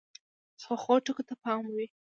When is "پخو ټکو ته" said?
0.63-1.33